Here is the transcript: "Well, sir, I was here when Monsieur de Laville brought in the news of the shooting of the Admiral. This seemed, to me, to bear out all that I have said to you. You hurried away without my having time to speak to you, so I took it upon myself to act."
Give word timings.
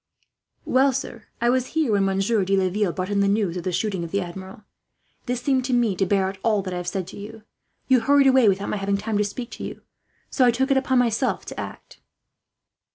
"Well, 0.65 0.93
sir, 0.93 1.25
I 1.41 1.51
was 1.51 1.67
here 1.77 1.91
when 1.91 2.05
Monsieur 2.05 2.43
de 2.43 2.57
Laville 2.57 2.91
brought 2.91 3.11
in 3.11 3.19
the 3.19 3.27
news 3.27 3.55
of 3.55 3.63
the 3.63 3.71
shooting 3.71 4.03
of 4.03 4.09
the 4.09 4.19
Admiral. 4.19 4.63
This 5.27 5.41
seemed, 5.43 5.63
to 5.65 5.73
me, 5.73 5.95
to 5.95 6.07
bear 6.07 6.25
out 6.27 6.39
all 6.41 6.63
that 6.63 6.73
I 6.73 6.77
have 6.77 6.87
said 6.87 7.05
to 7.09 7.19
you. 7.19 7.43
You 7.87 7.99
hurried 7.99 8.25
away 8.25 8.49
without 8.49 8.69
my 8.69 8.77
having 8.77 8.97
time 8.97 9.19
to 9.19 9.23
speak 9.23 9.51
to 9.51 9.63
you, 9.63 9.83
so 10.31 10.43
I 10.43 10.49
took 10.49 10.71
it 10.71 10.77
upon 10.77 10.97
myself 10.97 11.45
to 11.45 11.59
act." 11.59 11.99